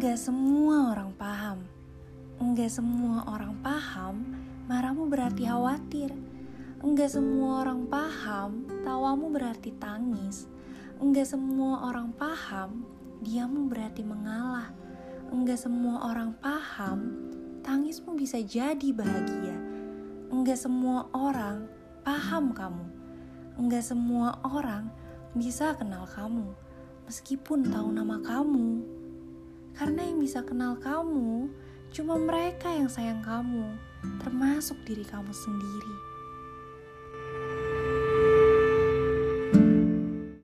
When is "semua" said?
0.16-0.96, 2.72-3.20, 7.12-7.60, 11.28-11.84, 15.60-16.08, 20.56-21.12, 23.84-24.40